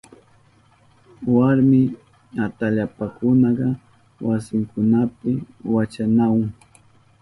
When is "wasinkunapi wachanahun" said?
4.27-6.45